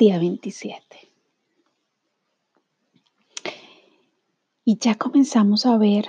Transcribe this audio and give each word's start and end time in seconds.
día 0.00 0.18
27. 0.18 0.82
Y 4.64 4.78
ya 4.78 4.94
comenzamos 4.94 5.66
a 5.66 5.76
ver 5.76 6.06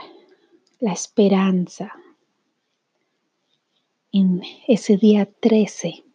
la 0.80 0.94
esperanza 0.94 1.94
en 4.14 4.44
ese 4.70 4.96
día 4.96 5.26
13 5.26 6.06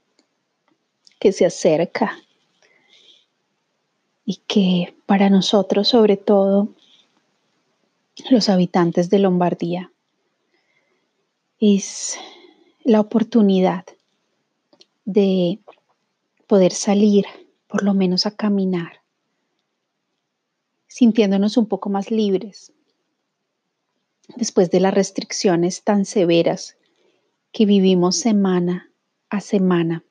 que 1.21 1.33
se 1.33 1.45
acerca 1.45 2.19
y 4.25 4.37
que 4.47 4.95
para 5.05 5.29
nosotros, 5.29 5.89
sobre 5.89 6.17
todo 6.17 6.71
los 8.31 8.49
habitantes 8.49 9.11
de 9.11 9.19
Lombardía, 9.19 9.93
es 11.61 12.19
la 12.85 13.01
oportunidad 13.01 13.85
de 15.05 15.59
poder 16.47 16.73
salir, 16.73 17.27
por 17.67 17.83
lo 17.83 17.95
menos 17.95 18.27
a 18.27 18.31
caminar, 18.31 19.03
sintiéndonos 20.87 21.57
un 21.57 21.67
poco 21.67 21.91
más 21.91 22.11
libres 22.11 22.73
después 24.37 24.71
de 24.71 24.81
las 24.81 24.95
restricciones 24.95 25.83
tan 25.83 26.05
severas 26.05 26.77
que 27.53 27.67
vivimos 27.67 28.17
semana 28.17 28.91
a 29.29 29.41
semana, 29.41 30.05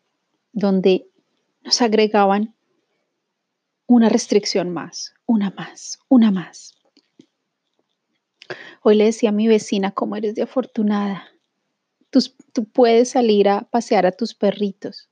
donde 0.52 1.08
nos 1.64 1.82
agregaban 1.82 2.56
una 3.88 4.10
restricción 4.10 4.70
más, 4.72 5.14
una 5.26 5.52
más, 5.52 6.00
una 6.10 6.32
más. 6.32 6.76
Hoy 8.82 8.96
le 8.96 9.06
decía 9.06 9.30
a 9.30 9.34
mi 9.34 9.48
vecina 9.48 9.92
cómo 9.92 10.16
eres 10.16 10.36
de 10.36 10.44
afortunada. 10.44 11.28
tú 12.10 12.66
puedes 12.66 13.10
salir 13.10 13.50
a 13.50 13.62
pasear 13.62 14.06
a 14.06 14.12
tus 14.12 14.34
perritos 14.34 15.10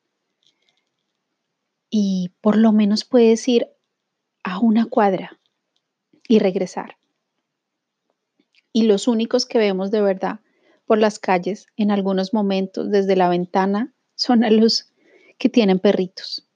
y 1.96 2.34
por 2.42 2.58
lo 2.58 2.72
menos 2.72 3.06
puedes 3.06 3.48
ir 3.48 3.68
a 4.42 4.58
una 4.58 4.88
cuadra 4.88 5.40
y 6.28 6.40
regresar. 6.40 6.98
Y 8.72 8.88
los 8.88 9.08
únicos 9.08 9.46
que 9.46 9.60
vemos 9.60 9.92
de 9.92 10.02
verdad 10.02 10.40
por 10.88 10.98
las 10.98 11.20
calles 11.20 11.68
en 11.78 11.92
algunos 11.92 12.34
momentos 12.34 12.90
desde 12.90 13.16
la 13.16 13.30
ventana 13.30 13.94
son 14.16 14.44
a 14.44 14.50
los 14.50 14.92
que 15.38 15.50
tienen 15.50 15.78
perritos 15.78 16.50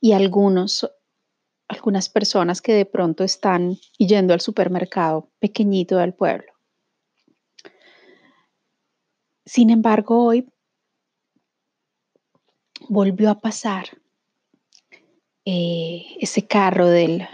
y 0.00 0.12
algunos 0.12 0.90
algunas 1.68 2.08
personas 2.08 2.62
que 2.62 2.72
de 2.72 2.86
pronto 2.86 3.24
están 3.24 3.76
yendo 3.98 4.32
al 4.32 4.40
supermercado 4.40 5.30
pequeñito 5.38 5.98
del 5.98 6.14
pueblo. 6.14 6.50
Sin 9.44 9.68
embargo, 9.68 10.24
hoy 10.24 10.50
volvió 12.88 13.28
a 13.28 13.40
pasar 13.40 14.00
eh, 15.44 16.04
ese 16.20 16.46
carro 16.46 16.88
de 16.88 17.26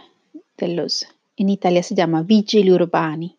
los, 0.61 1.07
en 1.37 1.49
Italia 1.49 1.83
se 1.83 1.95
llama 1.95 2.23
vigili 2.23 2.73
urbani, 2.73 3.37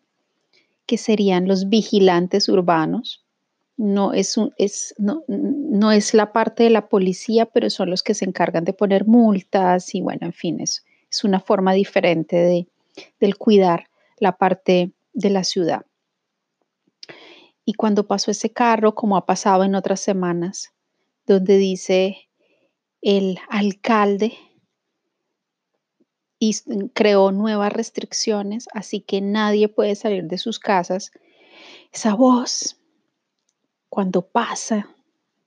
que 0.86 0.98
serían 0.98 1.48
los 1.48 1.68
vigilantes 1.68 2.48
urbanos. 2.48 3.24
No 3.76 4.12
es, 4.12 4.36
es, 4.56 4.94
no 4.98 5.92
es 5.92 6.12
la 6.12 6.32
parte 6.32 6.64
de 6.64 6.70
la 6.70 6.88
policía, 6.88 7.46
pero 7.46 7.70
son 7.70 7.90
los 7.90 8.02
que 8.02 8.14
se 8.14 8.24
encargan 8.24 8.64
de 8.64 8.72
poner 8.72 9.06
multas 9.06 9.94
y 9.94 10.00
bueno, 10.00 10.26
en 10.26 10.32
fin, 10.32 10.60
es, 10.60 10.84
es 11.10 11.24
una 11.24 11.40
forma 11.40 11.72
diferente 11.72 12.36
de, 12.36 12.66
del 13.20 13.36
cuidar 13.36 13.88
la 14.18 14.36
parte 14.36 14.92
de 15.12 15.30
la 15.30 15.44
ciudad. 15.44 15.86
Y 17.64 17.74
cuando 17.74 18.06
pasó 18.06 18.30
ese 18.30 18.50
carro, 18.50 18.94
como 18.94 19.16
ha 19.16 19.26
pasado 19.26 19.62
en 19.64 19.74
otras 19.74 20.00
semanas, 20.00 20.72
donde 21.26 21.58
dice 21.58 22.16
el 23.02 23.38
alcalde 23.48 24.36
y 26.38 26.54
creó 26.94 27.32
nuevas 27.32 27.72
restricciones, 27.72 28.68
así 28.72 29.00
que 29.00 29.20
nadie 29.20 29.68
puede 29.68 29.94
salir 29.94 30.24
de 30.24 30.38
sus 30.38 30.58
casas. 30.58 31.10
Esa 31.92 32.14
voz, 32.14 32.76
cuando 33.88 34.22
pasa 34.22 34.88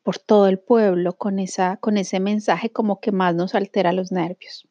por 0.03 0.17
todo 0.17 0.47
el 0.47 0.59
pueblo 0.59 1.17
con, 1.17 1.39
esa, 1.39 1.77
con 1.77 1.97
ese 1.97 2.19
mensaje, 2.19 2.71
como 2.71 2.99
que 2.99 3.11
más 3.11 3.35
nos 3.35 3.55
altera 3.55 3.93
los 3.93 4.11
nervios. 4.11 4.67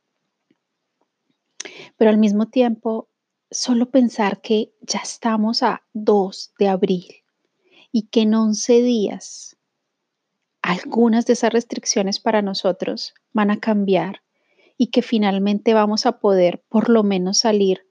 Pero 1.97 2.11
al 2.11 2.19
mismo 2.19 2.49
tiempo, 2.49 3.09
solo 3.51 3.91
pensar 3.91 4.41
que 4.41 4.73
ya 4.81 5.01
estamos 5.01 5.63
a 5.63 5.83
2 5.93 6.55
de 6.59 6.69
abril 6.69 7.15
y 7.93 8.09
que 8.09 8.23
en 8.23 8.35
11 8.35 8.83
días 8.83 9.57
algunas 10.63 11.27
de 11.27 11.33
esas 11.33 11.53
restricciones 11.53 12.21
para 12.21 12.43
nosotros 12.43 13.15
van 13.33 13.51
a 13.51 13.59
cambiar 13.59 14.23
y 14.83 14.87
que 14.87 15.03
finalmente 15.03 15.75
vamos 15.75 16.07
a 16.07 16.21
poder 16.21 16.65
por 16.71 16.89
lo 16.89 17.03
menos 17.03 17.37
salir, 17.37 17.87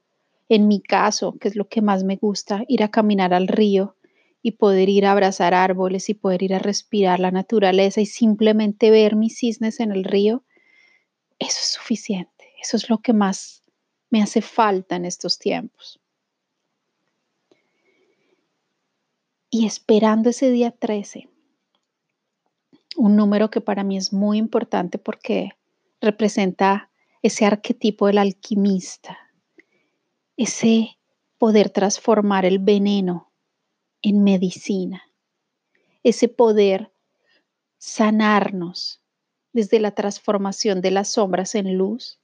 en 0.48 0.66
mi 0.66 0.82
caso, 0.82 1.36
que 1.38 1.46
es 1.46 1.54
lo 1.54 1.68
que 1.68 1.82
más 1.82 2.02
me 2.02 2.16
gusta, 2.16 2.64
ir 2.66 2.82
a 2.82 2.90
caminar 2.90 3.32
al 3.32 3.46
río 3.46 3.94
y 4.42 4.50
poder 4.50 4.88
ir 4.88 5.06
a 5.06 5.12
abrazar 5.12 5.54
árboles 5.54 6.08
y 6.08 6.14
poder 6.14 6.42
ir 6.42 6.52
a 6.52 6.58
respirar 6.58 7.20
la 7.20 7.30
naturaleza 7.30 8.00
y 8.00 8.06
simplemente 8.06 8.90
ver 8.90 9.14
mis 9.14 9.38
cisnes 9.38 9.78
en 9.78 9.92
el 9.92 10.02
río, 10.02 10.42
eso 11.38 11.60
es 11.60 11.74
suficiente, 11.74 12.46
eso 12.60 12.76
es 12.76 12.90
lo 12.90 12.98
que 12.98 13.12
más 13.12 13.62
me 14.10 14.20
hace 14.20 14.42
falta 14.42 14.96
en 14.96 15.04
estos 15.04 15.38
tiempos. 15.38 16.00
Y 19.48 19.64
esperando 19.64 20.30
ese 20.30 20.50
día 20.50 20.72
13, 20.72 21.28
un 22.96 23.14
número 23.14 23.48
que 23.48 23.60
para 23.60 23.84
mí 23.84 23.96
es 23.96 24.12
muy 24.12 24.38
importante 24.38 24.98
porque 24.98 25.52
representa 26.00 26.90
ese 27.22 27.44
arquetipo 27.44 28.06
del 28.06 28.18
alquimista, 28.18 29.18
ese 30.36 30.98
poder 31.38 31.70
transformar 31.70 32.44
el 32.44 32.58
veneno 32.58 33.32
en 34.02 34.22
medicina, 34.22 35.02
ese 36.02 36.28
poder 36.28 36.92
sanarnos 37.78 39.02
desde 39.52 39.80
la 39.80 39.90
transformación 39.90 40.80
de 40.80 40.90
las 40.90 41.12
sombras 41.12 41.54
en 41.54 41.76
luz, 41.76 42.18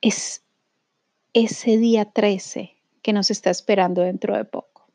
es 0.00 0.44
ese 1.32 1.76
día 1.76 2.06
13 2.06 2.76
que 3.02 3.12
nos 3.12 3.30
está 3.30 3.50
esperando 3.50 4.02
dentro 4.02 4.36
de 4.36 4.44
poco. 4.44 4.88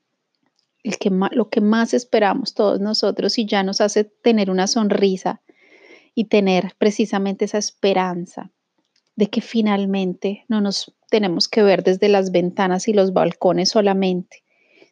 El 0.83 0.97
que 0.97 1.09
lo 1.09 1.49
que 1.49 1.61
más 1.61 1.93
esperamos 1.93 2.53
todos 2.53 2.79
nosotros 2.79 3.37
y 3.37 3.45
ya 3.45 3.63
nos 3.63 3.79
hace 3.81 4.03
tener 4.03 4.49
una 4.49 4.67
sonrisa 4.67 5.41
y 6.15 6.25
tener 6.25 6.73
precisamente 6.77 7.45
esa 7.45 7.57
esperanza 7.57 8.51
de 9.15 9.29
que 9.29 9.41
finalmente 9.41 10.45
no 10.47 10.61
nos 10.61 10.95
tenemos 11.09 11.47
que 11.47 11.63
ver 11.63 11.83
desde 11.83 12.09
las 12.09 12.31
ventanas 12.31 12.87
y 12.87 12.93
los 12.93 13.13
balcones 13.13 13.69
solamente, 13.69 14.43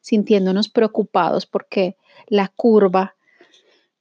sintiéndonos 0.01 0.69
preocupados 0.69 1.45
porque 1.45 1.97
la 2.27 2.47
curva 2.47 3.15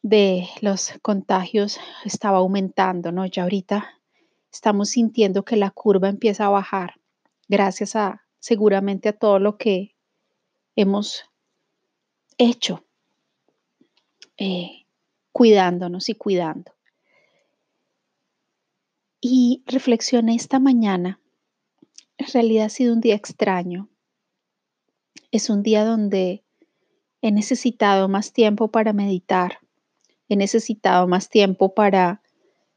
de 0.03 0.47
los 0.60 0.92
contagios 1.03 1.78
estaba 2.04 2.38
aumentando, 2.38 3.12
¿no? 3.12 3.26
Ya 3.26 3.42
ahorita 3.42 3.88
estamos 4.53 4.91
sintiendo 4.91 5.44
que 5.44 5.56
la 5.56 5.70
curva 5.70 6.09
empieza 6.09 6.47
a 6.47 6.50
bajar 6.50 6.94
gracias 7.48 7.97
a 7.97 8.25
seguramente 8.38 9.10
a 9.10 9.12
todo 9.12 9.38
lo 9.38 9.59
que 9.59 9.94
hemos 10.76 11.25
hecho, 12.38 12.84
eh, 14.38 14.86
cuidándonos 15.32 16.09
y 16.09 16.14
cuidando. 16.14 16.72
Y 19.20 19.62
reflexioné 19.66 20.34
esta 20.34 20.58
mañana, 20.58 21.20
en 22.16 22.26
realidad 22.32 22.66
ha 22.66 22.70
sido 22.70 22.94
un 22.94 23.00
día 23.00 23.14
extraño. 23.14 23.90
Es 25.30 25.50
un 25.50 25.62
día 25.62 25.84
donde 25.84 26.42
he 27.20 27.30
necesitado 27.30 28.08
más 28.08 28.32
tiempo 28.32 28.68
para 28.68 28.94
meditar, 28.94 29.58
he 30.28 30.36
necesitado 30.36 31.06
más 31.06 31.28
tiempo 31.28 31.74
para 31.74 32.22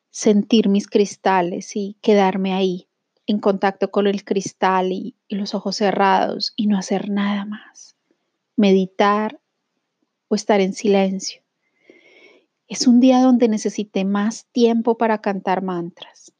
sentir 0.09 0.67
mis 0.67 0.87
cristales 0.87 1.75
y 1.75 1.97
quedarme 2.01 2.53
ahí 2.53 2.87
en 3.25 3.39
contacto 3.39 3.89
con 3.89 4.07
el 4.07 4.25
cristal 4.25 4.91
y, 4.91 5.15
los 5.29 5.55
ojos 5.55 5.77
cerrados 5.77 6.53
y 6.55 6.67
no 6.67 6.77
hacer 6.77 7.09
nada 7.09 7.45
más. 7.45 7.95
Meditar 8.55 9.39
o 10.27 10.35
estar 10.35 10.61
en 10.61 10.73
silencio. 10.73 11.41
Es 12.67 12.85
un 12.85 12.99
día 12.99 13.21
donde 13.21 13.47
necesité 13.47 14.05
más 14.05 14.45
tiempo 14.51 14.97
para 14.97 15.21
cantar 15.21 15.63
mantras. 15.63 16.32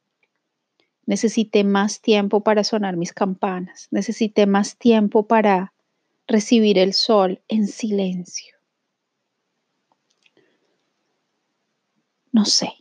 Necesité 1.06 1.64
más 1.64 2.00
tiempo 2.00 2.42
para 2.42 2.64
sonar 2.64 2.96
mis 2.96 3.12
campanas. 3.12 3.88
Necesité 3.90 4.46
más 4.46 4.76
tiempo 4.76 5.26
para 5.26 5.72
recibir 6.26 6.78
el 6.78 6.94
sol 6.94 7.42
en 7.48 7.66
silencio. 7.66 8.56
No 12.32 12.44
sé, 12.44 12.72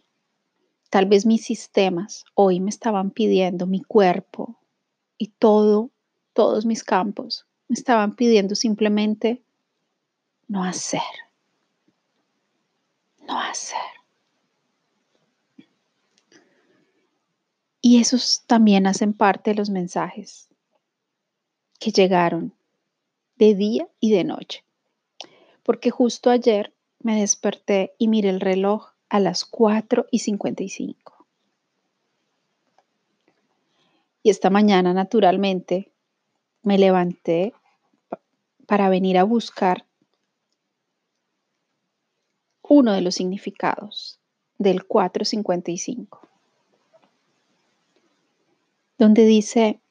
tal 0.90 1.06
vez 1.06 1.26
mis 1.26 1.44
sistemas 1.46 2.26
hoy 2.34 2.60
me 2.60 2.70
estaban 2.70 3.12
pidiendo, 3.12 3.68
mi 3.68 3.82
cuerpo 3.84 4.60
y 5.18 5.28
todo, 5.28 5.92
todos 6.34 6.66
mis 6.66 6.84
campos, 6.84 7.46
me 7.68 7.76
estaban 7.76 8.16
pidiendo 8.16 8.56
simplemente 8.56 9.44
no 10.48 10.64
hacer 10.64 11.02
no 13.28 13.40
hacer. 13.40 13.93
Y 17.86 18.00
esos 18.00 18.44
también 18.48 18.88
hacen 18.88 19.12
parte 19.12 19.52
de 19.52 19.58
los 19.58 19.70
mensajes 19.70 20.48
que 21.82 21.92
llegaron 21.92 22.54
de 23.36 23.56
día 23.56 23.90
y 24.00 24.12
de 24.14 24.24
noche. 24.24 24.64
Porque 25.64 25.92
justo 25.92 26.30
ayer 26.30 26.74
me 27.00 27.20
desperté 27.20 27.94
y 27.98 28.08
miré 28.08 28.30
el 28.30 28.40
reloj 28.40 28.92
a 29.10 29.20
las 29.20 29.44
4 29.44 30.06
y 30.12 30.20
55. 30.20 31.28
Y 34.24 34.30
esta 34.30 34.50
mañana, 34.50 34.94
naturalmente, 34.94 35.92
me 36.62 36.78
levanté 36.78 37.54
para 38.66 38.88
venir 38.88 39.18
a 39.18 39.26
buscar 39.26 39.86
uno 42.62 42.94
de 42.94 43.02
los 43.02 43.16
significados 43.16 44.22
del 44.58 44.86
455, 44.86 46.30
donde 49.04 49.26
dice, 49.26 49.82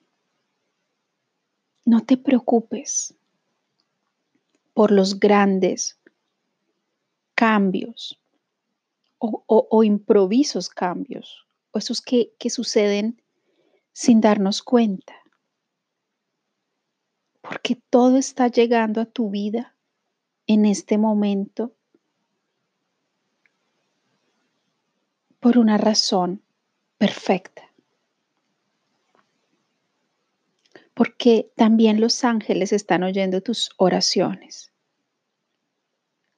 no 1.84 2.00
te 2.00 2.16
preocupes 2.16 3.14
por 4.72 4.90
los 4.90 5.20
grandes 5.20 6.00
cambios 7.34 8.18
o, 9.18 9.84
improvisos 9.84 10.70
cambios, 10.70 11.46
o 11.72 11.78
esos 11.78 12.00
que, 12.00 12.32
que 12.38 12.48
suceden 12.48 13.20
sin 13.92 14.22
darnos 14.22 14.62
cuenta. 14.62 15.12
Porque 17.42 17.76
todo 17.90 18.16
está 18.16 18.48
llegando 18.48 19.02
a 19.02 19.04
tu 19.04 19.28
vida 19.28 19.76
en 20.46 20.64
este 20.64 20.96
momento 20.96 21.74
por 25.38 25.58
una 25.58 25.76
razón 25.76 26.40
perfecta. 26.96 27.71
Porque 30.94 31.50
también 31.56 32.00
los 32.00 32.24
ángeles 32.24 32.72
están 32.72 33.02
oyendo 33.02 33.40
tus 33.40 33.70
oraciones. 33.76 34.72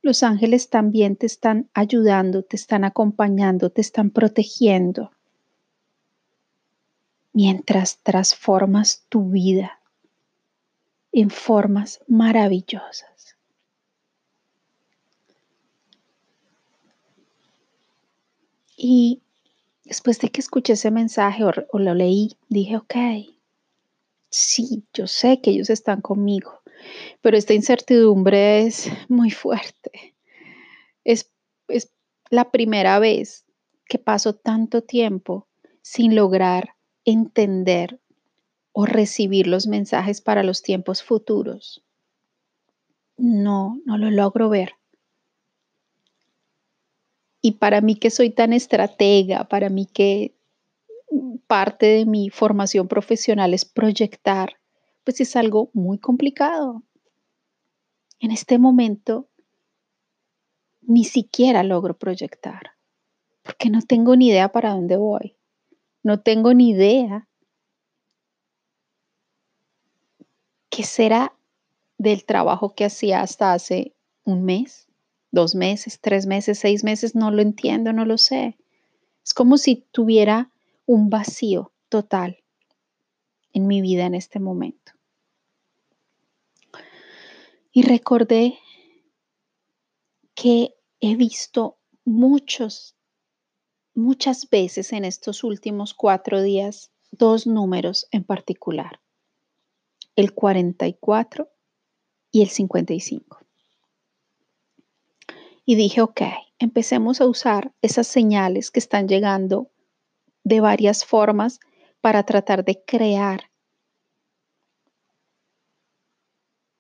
Los 0.03 0.23
ángeles 0.23 0.69
también 0.69 1.17
te 1.17 1.27
están 1.27 1.71
ayudando, 1.73 2.43
te 2.43 2.57
están 2.57 2.85
acompañando, 2.85 3.71
te 3.71 3.81
están 3.81 4.11
protegiendo 4.11 5.11
mientras 7.33 7.99
transformas 8.03 9.05
tu 9.09 9.31
vida 9.31 9.81
en 11.13 11.31
formas 11.31 12.01
maravillosas. 12.07 13.37
Y 18.77 19.23
después 19.85 20.19
de 20.21 20.31
que 20.31 20.41
escuché 20.41 20.75
ese 20.75 20.91
mensaje 20.91 21.45
o, 21.45 21.79
lo 21.79 21.95
leí, 21.95 22.37
dije, 22.49 22.77
ok, 22.77 22.95
sí, 24.35 24.85
yo 24.93 25.07
sé 25.07 25.41
que 25.41 25.51
ellos 25.51 25.71
están 25.71 26.01
conmigo 26.01 26.65
pero 27.21 27.37
esta 27.37 27.55
incertidumbre 27.55 28.67
es 28.67 28.91
muy 29.09 29.31
fuerte. 29.31 30.15
Es, 31.05 31.31
es 31.69 31.91
la 32.31 32.51
primera 32.51 32.99
vez 32.99 33.45
que 33.87 33.99
paso 33.99 34.35
tanto 34.35 34.83
tiempo 34.83 35.47
sin 35.83 36.15
lograr 36.15 36.75
entender 37.05 38.01
o 38.73 38.87
recibir 38.87 39.47
los 39.47 39.67
mensajes 39.67 40.21
para 40.21 40.43
los 40.43 40.63
tiempos 40.63 41.03
futuros. 41.03 41.85
No, 43.17 43.81
no 43.85 43.99
lo 43.99 44.11
logro 44.11 44.49
ver. 44.49 44.75
Y 47.41 47.53
para 47.53 47.83
mí 47.83 47.95
que 47.97 48.11
soy 48.11 48.31
tan 48.31 48.53
estratega, 48.55 49.45
para 49.45 49.69
mí 49.69 49.87
que 49.87 50.35
parte 51.55 51.87
de 51.87 52.05
mi 52.05 52.31
formación 52.31 52.89
profesional 52.89 53.55
es 53.55 53.65
proyectar 53.65 54.57
pues 55.05 55.21
es 55.21 55.37
algo 55.37 55.71
muy 55.73 55.99
complicado. 55.99 56.83
En 58.19 58.33
este 58.33 58.59
momento 58.59 59.29
ni 60.83 61.05
siquiera 61.05 61.63
logro 61.63 61.97
proyectar, 61.97 62.73
porque 63.45 63.71
no 63.71 63.83
tengo 63.83 64.17
ni 64.17 64.31
idea 64.31 64.51
para 64.51 64.73
dónde 64.73 64.97
voy. 64.97 65.37
No 66.03 66.21
tengo 66.21 66.55
ni 66.55 66.71
idea 66.71 67.29
qué 70.71 70.83
será 70.83 71.37
del 71.99 72.25
trabajo 72.25 72.75
que 72.75 72.85
hacía 72.85 73.21
hasta 73.21 73.53
hace 73.53 73.95
un 74.25 74.43
mes, 74.45 74.89
dos 75.31 75.55
meses, 75.55 76.01
tres 76.01 76.27
meses, 76.27 76.59
seis 76.59 76.83
meses, 76.83 77.15
no 77.15 77.31
lo 77.31 77.43
entiendo, 77.43 77.93
no 77.93 78.05
lo 78.05 78.19
sé. 78.19 78.59
Es 79.23 79.33
como 79.35 79.57
si 79.57 79.87
tuviera 79.93 80.51
un 80.87 81.11
vacío 81.11 81.73
total 81.89 82.45
en 83.53 83.67
mi 83.67 83.81
vida 83.81 84.07
en 84.07 84.15
este 84.15 84.41
momento. 84.41 84.93
Y 87.73 87.83
recordé 87.83 88.59
que 90.35 90.75
he 91.01 91.17
visto 91.17 91.79
muchos, 92.05 92.97
muchas 93.95 94.49
veces 94.49 94.93
en 94.93 95.05
estos 95.05 95.45
últimos 95.45 95.95
cuatro 95.95 96.43
días 96.43 96.93
dos 97.11 97.47
números 97.47 98.07
en 98.11 98.25
particular, 98.25 99.01
el 100.17 100.35
44 100.35 101.51
y 102.31 102.43
el 102.43 102.49
55. 102.49 103.39
Y 105.65 105.77
dije, 105.77 106.03
ok, 106.03 106.21
empecemos 106.59 107.21
a 107.21 107.27
usar 107.27 107.73
esas 107.81 108.07
señales 108.07 108.71
que 108.71 108.81
están 108.81 109.09
llegando 109.09 109.71
de 110.45 110.61
varias 110.61 111.05
formas 111.05 111.59
para 112.01 112.23
tratar 112.23 112.65
de 112.65 112.85
crear 112.85 113.51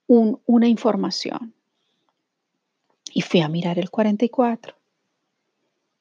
una 0.06 0.68
información. 0.68 1.54
Y 3.12 3.22
fui 3.22 3.40
a 3.40 3.48
mirar 3.48 3.78
el 3.78 3.90
44 3.90 4.76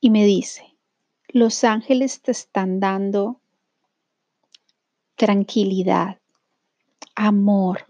y 0.02 0.10
me 0.10 0.26
dice, 0.26 0.76
los 1.30 1.64
ángeles 1.64 2.22
te 2.22 2.32
están 2.32 2.80
dando 2.80 3.40
tranquilidad, 5.16 6.20
amor, 7.16 7.88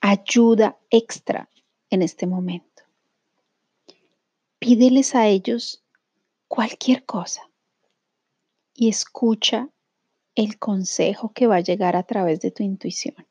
ayuda 0.00 0.78
extra 0.88 1.50
en 1.90 2.02
este 2.02 2.26
momento. 2.26 2.84
Pídeles 4.58 5.14
a 5.14 5.26
ellos 5.26 5.84
cualquier 6.48 7.04
cosa 7.04 7.49
y 8.80 8.88
escucha 8.88 9.68
el 10.34 10.58
consejo 10.58 11.34
que 11.34 11.46
va 11.46 11.56
a 11.56 11.60
llegar 11.60 11.96
a 11.96 12.02
través 12.02 12.40
de 12.40 12.50
tu 12.50 12.62
intuición. 12.62 13.26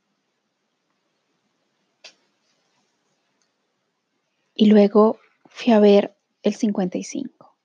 Y 4.54 4.68
luego 4.68 5.18
fui 5.48 5.74
a 5.74 5.80
ver 5.80 6.16
el 6.44 6.54
55. 6.54 7.58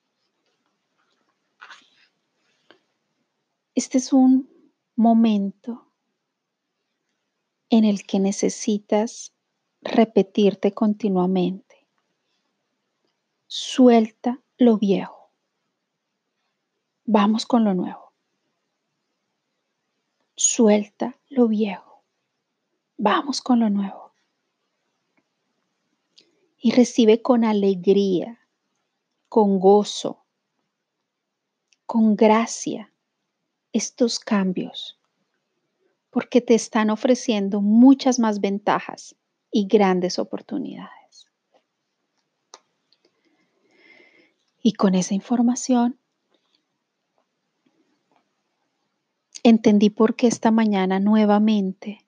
Este 3.75 3.99
es 3.99 4.15
un 4.15 4.49
momento 4.97 5.87
en 7.69 7.85
el 7.85 8.07
que 8.07 8.19
necesitas 8.19 9.35
repetirte 9.83 10.73
continuamente. 10.73 11.87
Suelta 13.47 14.41
lo 14.57 14.79
viejo. 14.79 15.14
Vamos 17.07 17.45
con 17.45 17.65
lo 17.65 17.75
nuevo. 17.75 18.13
Suelta 20.37 21.19
lo 21.29 21.49
viejo. 21.49 22.03
Vamos 22.97 23.41
con 23.41 23.61
lo 23.61 23.69
nuevo 23.71 24.05
y 26.65 26.71
recibe 26.71 27.21
con 27.21 27.45
alegría, 27.45 28.41
con 29.29 29.59
gozo, 29.61 30.25
con 31.85 32.17
gracia 32.17 32.91
estos 33.75 34.19
cambios, 34.19 34.99
porque 36.09 36.41
te 36.41 36.55
están 36.55 36.89
ofreciendo 36.89 37.61
muchas 37.61 38.19
más 38.19 38.41
ventajas 38.41 39.15
y 39.51 39.67
grandes 39.67 40.19
oportunidades. 40.19 41.27
Y 44.63 44.73
con 44.73 44.95
esa 44.95 45.13
información 45.13 46.01
entendí 49.45 49.91
por 49.91 50.17
qué 50.17 50.27
esta 50.27 50.51
mañana 50.51 50.99
nuevamente 50.99 52.07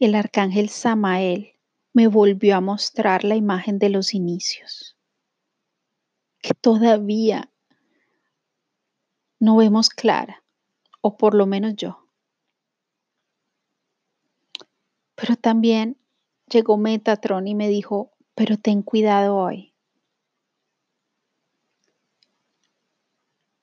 el 0.00 0.16
arcángel 0.16 0.68
Samael 0.68 1.52
me 1.92 2.08
volvió 2.08 2.56
a 2.56 2.60
mostrar 2.60 3.22
la 3.22 3.36
imagen 3.36 3.78
de 3.78 3.88
los 3.88 4.12
inicios, 4.12 4.96
que 6.40 6.54
todavía 6.54 7.50
no 9.38 9.56
vemos 9.56 9.88
clara, 9.88 10.42
o 11.00 11.16
por 11.16 11.34
lo 11.34 11.46
menos 11.46 11.76
yo. 11.76 12.04
Pero 15.14 15.36
también 15.36 15.96
llegó 16.48 16.76
Metatron 16.76 17.46
y 17.46 17.54
me 17.54 17.68
dijo, 17.68 18.10
pero 18.34 18.56
ten 18.56 18.82
cuidado 18.82 19.36
hoy. 19.36 19.74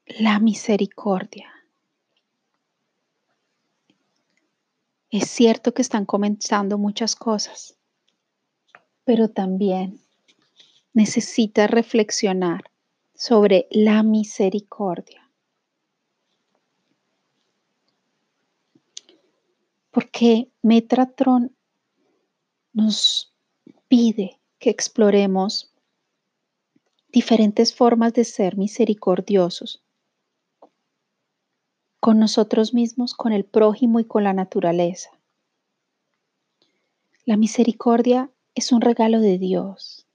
La 0.05 0.39
misericordia 0.39 1.54
Es 5.11 5.29
cierto 5.29 5.73
que 5.73 5.81
están 5.81 6.05
comenzando 6.05 6.77
muchas 6.77 7.15
cosas, 7.15 7.77
pero 9.03 9.29
también 9.29 10.01
necesitas 10.93 11.69
reflexionar 11.69 12.71
sobre 13.13 13.67
la 13.69 14.03
misericordia. 14.03 15.29
Porque 19.91 20.49
Metratron 20.61 21.55
nos 22.73 23.33
pide 23.87 24.41
que 24.59 24.69
exploremos 24.69 25.71
diferentes 27.09 27.73
formas 27.73 28.13
de 28.13 28.25
ser 28.25 28.57
misericordiosos 28.57 29.84
con 32.05 32.19
nosotros 32.19 32.75
mismos, 32.75 33.15
con 33.15 33.33
el 33.33 33.45
prójimo 33.45 33.99
y 33.99 34.05
con 34.05 34.23
la 34.23 34.33
naturaleza. 34.33 35.09
La 37.25 37.35
misericordia 37.35 38.29
es 38.53 38.71
un 38.71 38.81
regalo 38.81 39.21
de 39.21 39.39
Dios 39.39 40.05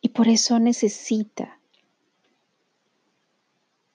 y 0.00 0.08
por 0.08 0.26
eso 0.26 0.58
necesita 0.58 1.60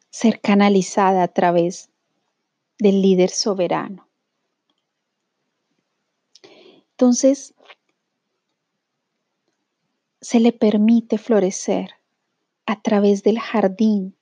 ser 0.09 0.39
canalizada 0.39 1.23
a 1.23 1.27
través 1.27 1.89
del 2.79 3.01
líder 3.01 3.31
soberano. 3.31 4.07
Entonces, 6.91 7.53
se 10.21 10.39
le 10.39 10.53
permite 10.53 11.17
florecer 11.17 11.95
a 12.65 12.81
través 12.81 13.23
del 13.23 13.39
jardín 13.39 14.15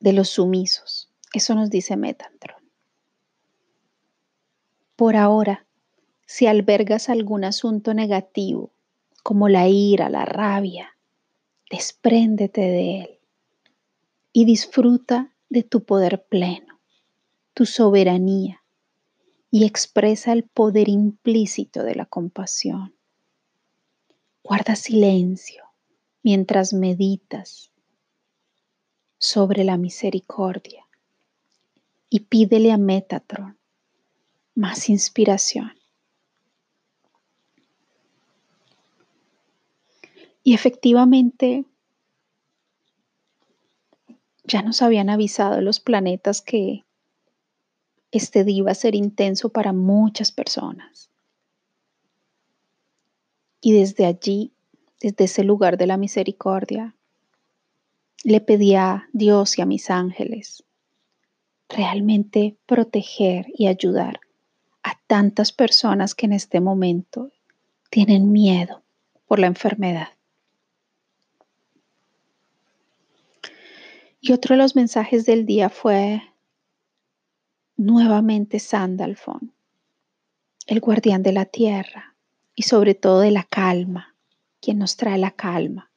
de 0.00 0.12
los 0.12 0.28
sumisos. 0.30 1.10
Eso 1.32 1.54
nos 1.54 1.70
dice 1.70 1.96
Metantron. 1.96 2.62
Por 4.96 5.16
ahora, 5.16 5.66
si 6.26 6.46
albergas 6.46 7.08
algún 7.08 7.44
asunto 7.44 7.94
negativo, 7.94 8.72
como 9.22 9.48
la 9.48 9.68
ira, 9.68 10.08
la 10.08 10.24
rabia, 10.24 10.96
despréndete 11.70 12.60
de 12.60 13.00
él 13.00 13.18
y 14.32 14.44
disfruta 14.44 15.34
de 15.48 15.62
tu 15.62 15.84
poder 15.84 16.24
pleno, 16.26 16.80
tu 17.54 17.66
soberanía 17.66 18.62
y 19.50 19.64
expresa 19.64 20.32
el 20.32 20.44
poder 20.44 20.88
implícito 20.88 21.82
de 21.82 21.94
la 21.94 22.06
compasión. 22.06 22.94
Guarda 24.42 24.76
silencio 24.76 25.64
mientras 26.22 26.72
meditas 26.72 27.70
sobre 29.18 29.64
la 29.64 29.76
misericordia 29.76 30.86
y 32.08 32.20
pídele 32.20 32.72
a 32.72 32.78
Metatron 32.78 33.58
más 34.54 34.88
inspiración. 34.88 35.72
Y 40.42 40.54
efectivamente, 40.54 41.64
ya 44.44 44.62
nos 44.62 44.82
habían 44.82 45.10
avisado 45.10 45.60
los 45.60 45.78
planetas 45.78 46.40
que 46.40 46.84
este 48.10 48.44
día 48.44 48.58
iba 48.58 48.70
a 48.72 48.74
ser 48.74 48.94
intenso 48.94 49.50
para 49.50 49.72
muchas 49.72 50.32
personas. 50.32 51.10
Y 53.60 53.72
desde 53.72 54.06
allí, 54.06 54.52
desde 55.00 55.24
ese 55.24 55.44
lugar 55.44 55.76
de 55.76 55.86
la 55.86 55.98
misericordia, 55.98 56.96
le 58.24 58.40
pedí 58.40 58.74
a 58.74 59.08
Dios 59.12 59.58
y 59.58 59.62
a 59.62 59.66
mis 59.66 59.90
ángeles 59.90 60.64
realmente 61.68 62.56
proteger 62.66 63.46
y 63.54 63.66
ayudar 63.66 64.20
a 64.82 64.98
tantas 65.06 65.52
personas 65.52 66.14
que 66.14 66.26
en 66.26 66.32
este 66.32 66.60
momento 66.60 67.30
tienen 67.90 68.32
miedo 68.32 68.82
por 69.26 69.38
la 69.38 69.46
enfermedad. 69.46 70.08
Y 74.20 74.32
otro 74.32 74.54
de 74.56 74.62
los 74.62 74.74
mensajes 74.74 75.26
del 75.26 75.46
día 75.46 75.68
fue 75.68 76.22
nuevamente 77.76 78.58
Sandalfon, 78.58 79.52
el 80.66 80.80
guardián 80.80 81.22
de 81.22 81.32
la 81.32 81.44
tierra 81.44 82.16
y 82.54 82.64
sobre 82.64 82.94
todo 82.94 83.20
de 83.20 83.30
la 83.30 83.44
calma, 83.44 84.16
quien 84.60 84.78
nos 84.78 84.96
trae 84.96 85.18
la 85.18 85.30
calma. 85.30 85.87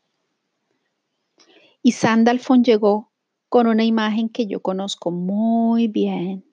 Y 1.83 1.93
Sandalfon 1.93 2.63
llegó 2.63 3.11
con 3.49 3.67
una 3.67 3.83
imagen 3.83 4.29
que 4.29 4.47
yo 4.47 4.61
conozco 4.61 5.11
muy 5.11 5.87
bien 5.87 6.45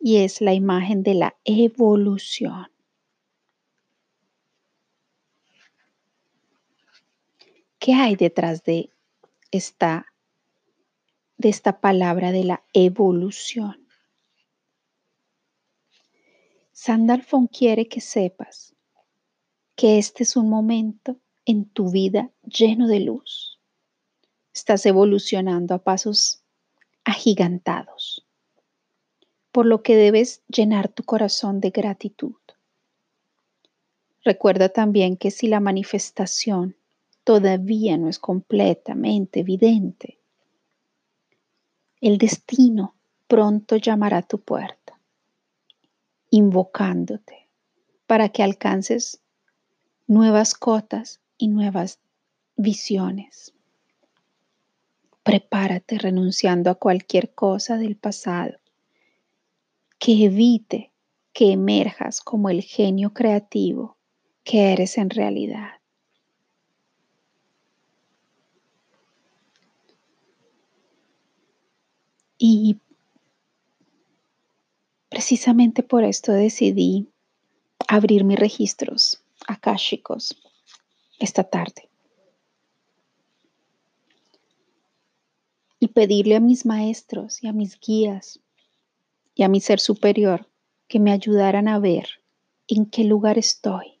y 0.00 0.16
es 0.16 0.40
la 0.40 0.54
imagen 0.54 1.02
de 1.02 1.14
la 1.14 1.36
evolución. 1.44 2.66
¿Qué 7.78 7.94
hay 7.94 8.16
detrás 8.16 8.64
de 8.64 8.90
esta, 9.50 10.06
de 11.36 11.48
esta 11.48 11.80
palabra 11.80 12.32
de 12.32 12.44
la 12.44 12.64
evolución? 12.72 13.86
Sandalfon 16.72 17.46
quiere 17.46 17.86
que 17.86 18.00
sepas 18.00 18.74
que 19.76 19.98
este 19.98 20.24
es 20.24 20.36
un 20.36 20.48
momento 20.48 21.20
en 21.44 21.68
tu 21.68 21.90
vida 21.90 22.32
lleno 22.42 22.88
de 22.88 23.00
luz. 23.00 23.51
Estás 24.54 24.84
evolucionando 24.86 25.74
a 25.74 25.78
pasos 25.78 26.42
agigantados, 27.04 28.26
por 29.50 29.66
lo 29.66 29.82
que 29.82 29.96
debes 29.96 30.42
llenar 30.48 30.88
tu 30.88 31.02
corazón 31.04 31.60
de 31.60 31.70
gratitud. 31.70 32.36
Recuerda 34.24 34.68
también 34.68 35.16
que 35.16 35.30
si 35.30 35.48
la 35.48 35.60
manifestación 35.60 36.76
todavía 37.24 37.98
no 37.98 38.08
es 38.08 38.18
completamente 38.18 39.40
evidente, 39.40 40.18
el 42.00 42.18
destino 42.18 42.94
pronto 43.26 43.76
llamará 43.76 44.18
a 44.18 44.22
tu 44.22 44.40
puerta 44.40 44.82
invocándote 46.32 47.46
para 48.06 48.30
que 48.30 48.42
alcances 48.42 49.20
nuevas 50.06 50.54
cotas 50.54 51.20
y 51.36 51.48
nuevas 51.48 52.00
visiones. 52.56 53.54
Prepárate 55.22 55.98
renunciando 55.98 56.70
a 56.70 56.74
cualquier 56.74 57.32
cosa 57.34 57.76
del 57.78 57.96
pasado 57.96 58.58
que 59.98 60.24
evite 60.24 60.90
que 61.32 61.52
emerjas 61.52 62.20
como 62.20 62.50
el 62.50 62.62
genio 62.62 63.12
creativo 63.12 63.96
que 64.44 64.72
eres 64.72 64.98
en 64.98 65.10
realidad. 65.10 65.70
Y 72.36 72.76
Precisamente 75.12 75.82
por 75.82 76.04
esto 76.04 76.32
decidí 76.32 77.06
abrir 77.86 78.24
mis 78.24 78.38
registros 78.38 79.22
akáshicos 79.46 80.34
esta 81.18 81.44
tarde 81.44 81.91
y 85.82 85.88
pedirle 85.88 86.36
a 86.36 86.40
mis 86.40 86.64
maestros 86.64 87.42
y 87.42 87.48
a 87.48 87.52
mis 87.52 87.76
guías 87.80 88.38
y 89.34 89.42
a 89.42 89.48
mi 89.48 89.60
ser 89.60 89.80
superior 89.80 90.46
que 90.86 91.00
me 91.00 91.10
ayudaran 91.10 91.66
a 91.66 91.80
ver 91.80 92.08
en 92.68 92.86
qué 92.86 93.02
lugar 93.02 93.36
estoy 93.36 93.98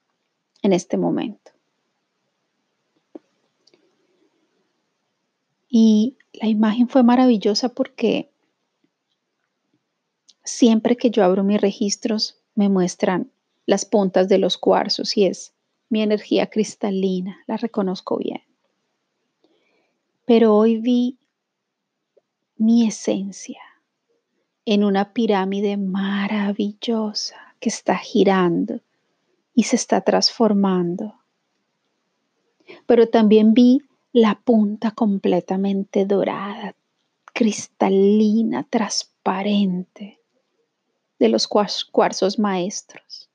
en 0.62 0.72
este 0.72 0.96
momento. 0.96 1.50
Y 5.68 6.16
la 6.34 6.46
imagen 6.46 6.86
fue 6.86 7.02
maravillosa 7.02 7.70
porque 7.70 8.30
Siempre 10.44 10.96
que 10.96 11.10
yo 11.10 11.24
abro 11.24 11.42
mis 11.42 11.60
registros, 11.60 12.36
me 12.54 12.68
muestran 12.68 13.32
las 13.66 13.84
puntas 13.84 14.28
de 14.28 14.38
los 14.38 14.56
cuarzos 14.56 15.16
y 15.16 15.26
es 15.26 15.52
mi 15.88 16.02
energía 16.02 16.48
cristalina, 16.48 17.38
la 17.48 17.56
reconozco 17.56 18.18
bien. 18.18 18.42
Pero 20.24 20.56
hoy 20.56 20.78
vi 20.78 21.18
mi 22.62 22.86
esencia 22.86 23.60
en 24.64 24.84
una 24.84 25.12
pirámide 25.12 25.76
maravillosa 25.76 27.56
que 27.58 27.68
está 27.68 27.96
girando 27.96 28.80
y 29.52 29.64
se 29.64 29.74
está 29.74 30.02
transformando. 30.02 31.14
Pero 32.86 33.08
también 33.08 33.52
vi 33.52 33.82
la 34.12 34.40
punta 34.44 34.92
completamente 34.92 36.06
dorada, 36.06 36.76
cristalina, 37.34 38.64
transparente 38.70 40.20
de 41.18 41.28
los 41.28 41.48
cuarzos 41.48 42.38
maestros 42.38 43.28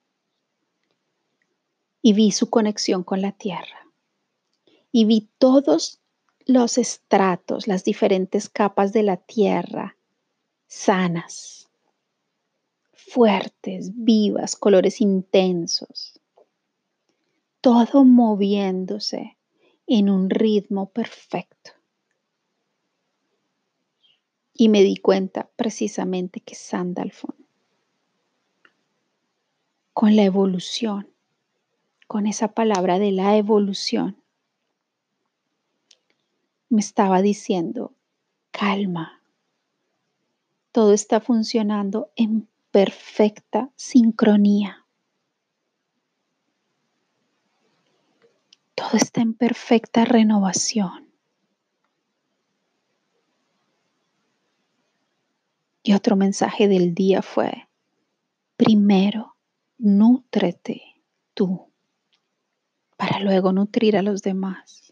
y 2.01 2.13
vi 2.13 2.31
su 2.31 2.49
conexión 2.49 3.03
con 3.03 3.21
la 3.21 3.33
tierra 3.33 3.87
y 4.93 5.03
vi 5.03 5.27
todos 5.37 5.99
los 6.47 6.77
estratos, 6.77 7.67
las 7.67 7.83
diferentes 7.83 8.49
capas 8.49 8.93
de 8.93 9.03
la 9.03 9.17
tierra 9.17 9.97
sanas, 10.67 11.69
fuertes, 12.93 13.91
vivas, 13.95 14.55
colores 14.55 15.01
intensos, 15.01 16.19
todo 17.61 18.03
moviéndose 18.03 19.37
en 19.87 20.09
un 20.09 20.29
ritmo 20.29 20.89
perfecto. 20.89 21.71
Y 24.53 24.69
me 24.69 24.83
di 24.83 24.97
cuenta 24.97 25.49
precisamente 25.55 26.39
que 26.41 26.55
Sandalfon, 26.55 27.35
con 29.93 30.15
la 30.15 30.23
evolución, 30.23 31.09
con 32.07 32.25
esa 32.25 32.53
palabra 32.53 32.99
de 32.99 33.11
la 33.11 33.37
evolución, 33.37 34.21
me 36.69 36.79
estaba 36.79 37.21
diciendo, 37.21 37.93
calma, 38.51 39.21
todo 40.71 40.93
está 40.93 41.19
funcionando 41.19 42.11
en 42.15 42.47
perfecta 42.71 43.71
sincronía. 43.75 44.85
Todo 48.75 48.91
está 48.93 49.21
en 49.21 49.33
perfecta 49.33 50.05
renovación. 50.05 51.07
Y 55.81 55.93
otro 55.93 56.15
mensaje 56.15 56.67
del 56.67 56.93
día 56.93 57.21
fue, 57.21 57.69
primero, 58.57 59.37
nútrete 59.77 60.81
tú 61.33 61.71
para 62.97 63.19
luego 63.19 63.53
nutrir 63.53 63.95
a 63.95 64.01
los 64.01 64.21
demás. 64.21 64.86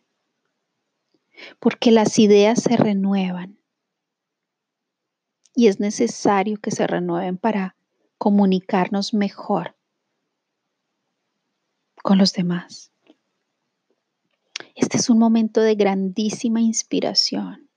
Porque 1.60 1.92
las 1.92 2.20
ideas 2.20 2.62
se 2.62 2.78
renuevan 2.78 3.60
y 5.56 5.68
es 5.68 5.80
necesario 5.80 6.58
que 6.58 6.72
se 6.72 6.86
renueven 6.86 7.38
para 7.38 7.76
comunicarnos 8.18 9.14
mejor 9.14 9.76
con 12.04 12.18
los 12.18 12.34
demás. 12.34 12.92
Este 14.76 14.98
es 14.98 15.10
un 15.10 15.18
momento 15.18 15.62
de 15.62 15.76
grandísima 15.76 16.62
inspiración. 16.62 17.70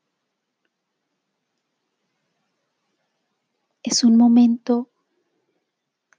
Es 3.83 4.03
un 4.05 4.17
momento 4.17 4.91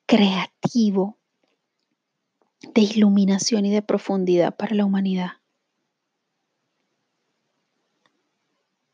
creativo 0.06 1.18
de 2.74 2.82
iluminación 2.82 3.66
y 3.66 3.72
de 3.72 3.82
profundidad 3.82 4.56
para 4.56 4.74
la 4.74 4.86
humanidad. 4.86 5.34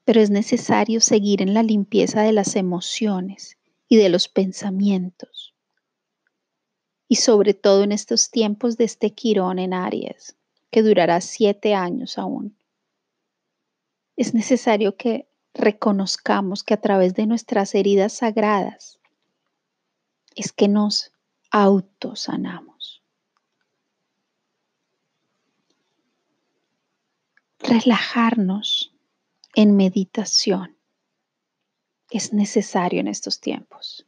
Pero 0.05 0.21
es 0.21 0.29
necesario 0.29 1.01
seguir 1.01 1.41
en 1.41 1.53
la 1.53 1.63
limpieza 1.63 2.21
de 2.21 2.31
las 2.31 2.55
emociones 2.55 3.57
y 3.89 3.97
de 3.97 4.09
los 4.09 4.27
pensamientos. 4.27 5.53
Y 7.07 7.15
sobre 7.15 7.53
todo 7.53 7.83
en 7.83 7.91
estos 7.91 8.31
tiempos 8.31 8.77
de 8.77 8.85
este 8.85 9.13
quirón 9.13 9.59
en 9.59 9.73
Aries, 9.73 10.35
que 10.71 10.81
durará 10.81 11.21
siete 11.21 11.73
años 11.73 12.17
aún. 12.17 12.57
Es 14.15 14.33
necesario 14.33 14.95
que 14.95 15.27
reconozcamos 15.53 16.63
que 16.63 16.73
a 16.73 16.81
través 16.81 17.15
de 17.15 17.25
nuestras 17.25 17.75
heridas 17.75 18.13
sagradas 18.13 18.99
es 20.35 20.51
que 20.51 20.67
nos 20.67 21.11
autosanamos. 21.49 23.01
Relajarnos 27.59 28.84
en 29.55 29.75
meditación 29.77 30.75
es 32.11 32.33
necesario 32.33 32.99
en 32.99 33.07
estos 33.07 33.39
tiempos. 33.39 34.05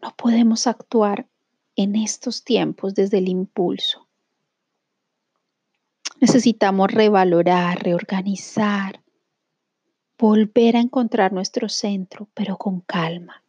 No 0.00 0.14
podemos 0.16 0.66
actuar 0.68 1.28
en 1.74 1.96
estos 1.96 2.44
tiempos 2.44 2.94
desde 2.94 3.18
el 3.18 3.28
impulso. 3.28 4.06
Necesitamos 6.20 6.90
revalorar, 6.92 7.82
reorganizar, 7.82 9.02
volver 10.16 10.76
a 10.76 10.80
encontrar 10.80 11.32
nuestro 11.32 11.68
centro, 11.68 12.28
pero 12.32 12.56
con 12.56 12.80
calma. 12.80 13.42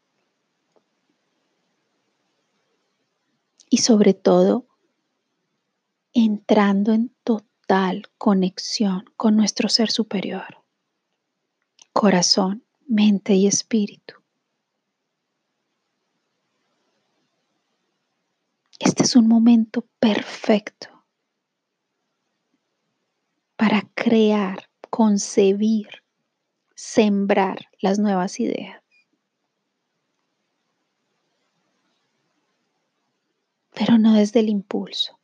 Y 3.69 3.77
sobre 3.77 4.13
todo, 4.13 4.65
entrando 6.13 6.93
en 6.93 7.09
total 7.67 8.03
conexión 8.17 9.03
con 9.17 9.35
nuestro 9.35 9.67
ser 9.67 9.91
superior, 9.91 10.63
corazón, 11.91 12.63
mente 12.87 13.33
y 13.33 13.45
espíritu. 13.45 14.15
Este 18.79 19.03
es 19.03 19.17
un 19.17 19.27
momento 19.27 19.85
perfecto 19.99 21.05
para 23.57 23.81
crear, 23.95 24.69
concebir, 24.89 26.03
sembrar 26.73 27.69
las 27.81 27.99
nuevas 27.99 28.39
ideas. 28.39 28.81
Pero 33.71 33.97
no 33.97 34.13
desde 34.13 34.39
el 34.39 34.47
impulso, 34.47 35.16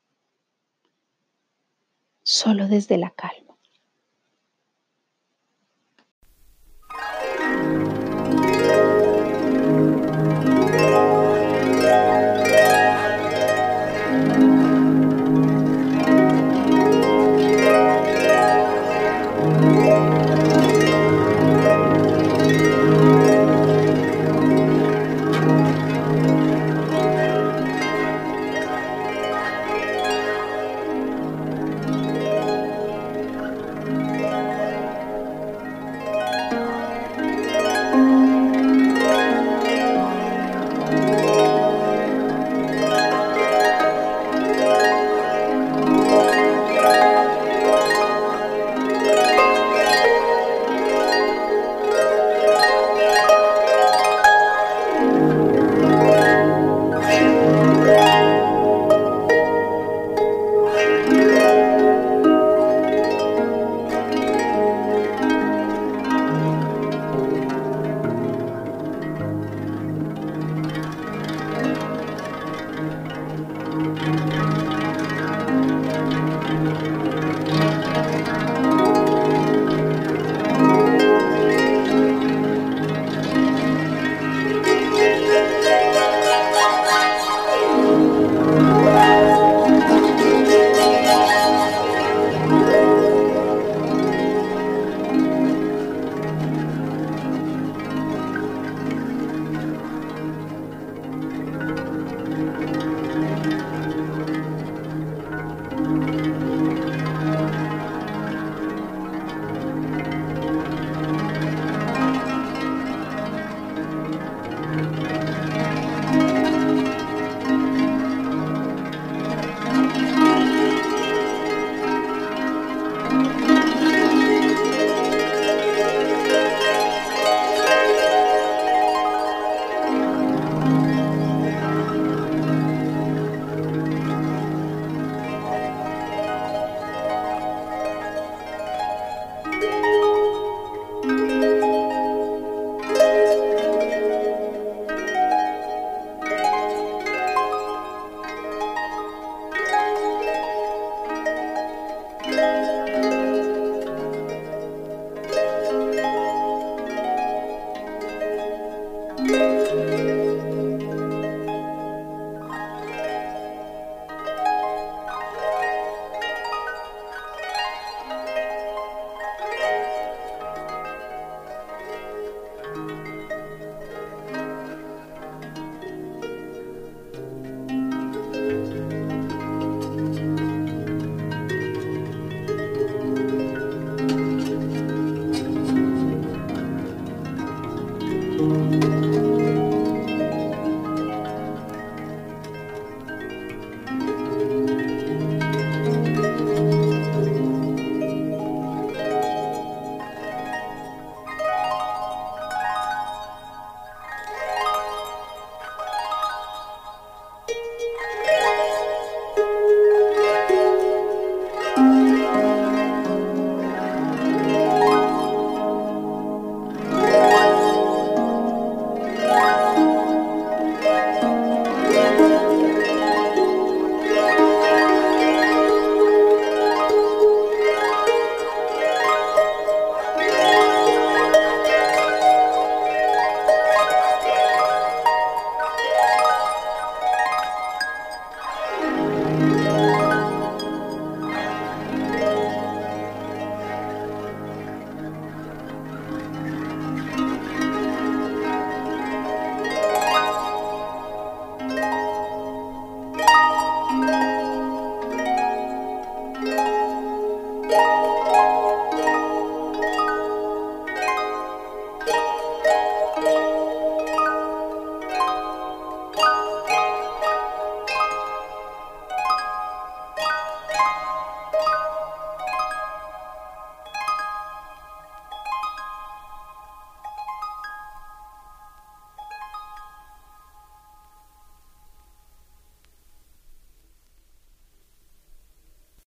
solo 2.24 2.68
desde 2.68 2.98
la 2.98 3.12
calma. 3.12 3.53